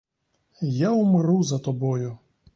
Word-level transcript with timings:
Я 0.71 0.91
умру 0.91 1.43
за 1.43 1.59
тобою! 1.59 2.17